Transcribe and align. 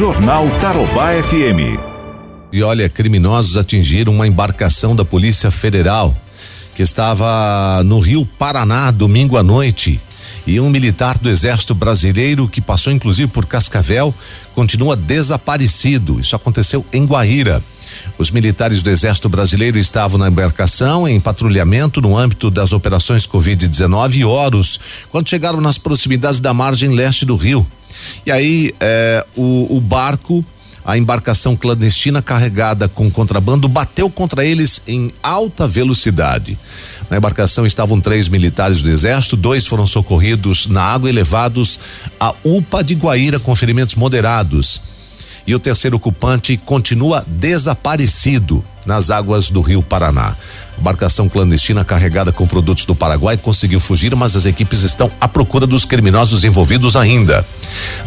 Jornal 0.00 0.48
Tarobá 0.62 1.10
FM. 1.12 1.78
E 2.50 2.62
olha, 2.62 2.88
criminosos 2.88 3.58
atingiram 3.58 4.14
uma 4.14 4.26
embarcação 4.26 4.96
da 4.96 5.04
Polícia 5.04 5.50
Federal 5.50 6.16
que 6.74 6.82
estava 6.82 7.84
no 7.84 7.98
Rio 7.98 8.24
Paraná 8.24 8.90
domingo 8.90 9.36
à 9.36 9.42
noite. 9.42 10.00
E 10.46 10.58
um 10.58 10.70
militar 10.70 11.18
do 11.18 11.28
Exército 11.28 11.74
Brasileiro, 11.74 12.48
que 12.48 12.62
passou 12.62 12.90
inclusive 12.90 13.28
por 13.28 13.44
Cascavel, 13.44 14.14
continua 14.54 14.96
desaparecido. 14.96 16.18
Isso 16.18 16.34
aconteceu 16.34 16.82
em 16.94 17.04
Guaíra. 17.04 17.62
Os 18.16 18.30
militares 18.30 18.82
do 18.82 18.88
Exército 18.88 19.28
Brasileiro 19.28 19.78
estavam 19.78 20.16
na 20.16 20.28
embarcação 20.28 21.06
em 21.06 21.20
patrulhamento 21.20 22.00
no 22.00 22.16
âmbito 22.16 22.50
das 22.50 22.72
operações 22.72 23.26
Covid-19 23.26 24.14
e 24.14 24.24
Horus, 24.24 24.80
quando 25.10 25.28
chegaram 25.28 25.60
nas 25.60 25.76
proximidades 25.76 26.40
da 26.40 26.54
margem 26.54 26.88
leste 26.88 27.26
do 27.26 27.36
rio. 27.36 27.66
E 28.24 28.30
aí 28.30 28.74
eh, 28.80 29.26
o, 29.36 29.76
o 29.76 29.80
barco 29.80 30.44
a 30.84 30.96
embarcação 30.96 31.54
clandestina 31.54 32.22
carregada 32.22 32.88
com 32.88 33.10
contrabando 33.10 33.68
bateu 33.68 34.08
contra 34.08 34.44
eles 34.44 34.82
em 34.88 35.10
alta 35.22 35.68
velocidade. 35.68 36.58
Na 37.08 37.16
embarcação 37.16 37.66
estavam 37.66 38.00
três 38.00 38.28
militares 38.28 38.82
do 38.82 38.90
Exército, 38.90 39.36
dois 39.36 39.66
foram 39.66 39.86
socorridos 39.86 40.68
na 40.68 40.82
água 40.82 41.10
e 41.10 41.12
levados 41.12 41.80
à 42.18 42.34
UPA 42.42 42.82
de 42.82 42.94
Guaíra 42.94 43.38
com 43.38 43.54
ferimentos 43.54 43.94
moderados 43.94 44.82
e 45.46 45.54
o 45.54 45.58
terceiro 45.58 45.96
ocupante 45.96 46.56
continua 46.56 47.24
desaparecido 47.26 48.64
nas 48.86 49.10
águas 49.10 49.50
do 49.50 49.60
Rio 49.60 49.82
Paraná. 49.82 50.36
Embarcação 50.80 51.28
clandestina 51.28 51.84
carregada 51.84 52.32
com 52.32 52.46
produtos 52.46 52.86
do 52.86 52.94
Paraguai 52.94 53.36
conseguiu 53.36 53.78
fugir, 53.78 54.16
mas 54.16 54.34
as 54.34 54.46
equipes 54.46 54.82
estão 54.82 55.12
à 55.20 55.28
procura 55.28 55.66
dos 55.66 55.84
criminosos 55.84 56.42
envolvidos 56.42 56.96
ainda. 56.96 57.46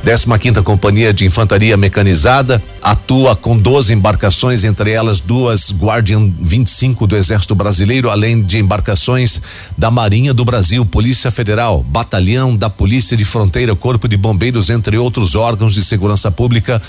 15 0.04 0.40
quinta 0.40 0.64
Companhia 0.64 1.14
de 1.14 1.24
Infantaria 1.24 1.78
Mecanizada 1.78 2.62
atua 2.82 3.36
com 3.36 3.56
12 3.56 3.94
embarcações, 3.94 4.64
entre 4.64 4.90
elas 4.90 5.20
duas 5.20 5.72
Guardian 5.72 6.28
25 6.42 7.06
do 7.06 7.16
Exército 7.16 7.54
Brasileiro, 7.54 8.10
além 8.10 8.42
de 8.42 8.58
embarcações 8.58 9.42
da 9.78 9.92
Marinha 9.92 10.34
do 10.34 10.44
Brasil, 10.44 10.84
Polícia 10.84 11.30
Federal, 11.30 11.84
Batalhão 11.84 12.58
da 12.58 12.72
Polícia 12.72 13.16
de 13.16 13.24
Fronteira, 13.24 13.76
Corpo 13.76 14.08
de 14.08 14.18
Bombeiros, 14.18 14.72
entre 14.72 14.98
outros 14.98 15.36
órgãos 15.36 15.76
de 15.76 15.84
segurança 15.84 16.32
pública 16.32 16.82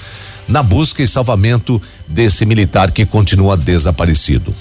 na 0.48 0.62
busca 0.62 1.02
e 1.02 1.08
salvamento 1.08 1.80
desse 2.06 2.44
militar 2.44 2.90
que 2.90 3.06
continua 3.06 3.56
desaparecido. 3.74 4.54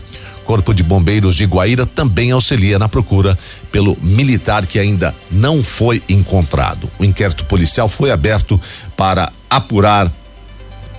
Corpo 0.43 0.73
de 0.73 0.83
Bombeiros 0.83 1.35
de 1.35 1.45
Guaíra 1.45 1.85
também 1.85 2.31
auxilia 2.31 2.79
na 2.79 2.89
procura 2.89 3.37
pelo 3.71 3.95
militar 4.01 4.65
que 4.65 4.79
ainda 4.79 5.15
não 5.31 5.63
foi 5.63 6.01
encontrado. 6.09 6.89
O 6.99 7.05
inquérito 7.05 7.45
policial 7.45 7.87
foi 7.87 8.11
aberto 8.11 8.59
para 8.97 9.31
apurar 9.49 10.11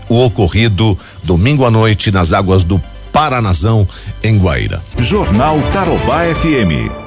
o 0.08 0.24
ocorrido 0.24 0.98
domingo 1.22 1.66
à 1.66 1.70
noite 1.70 2.10
nas 2.10 2.32
águas 2.32 2.64
do 2.64 2.80
Paranazão, 3.12 3.86
em 4.22 4.38
Guaíra. 4.38 4.82
Jornal 4.98 5.60
Tarobá 5.72 6.22
FM. 6.34 7.03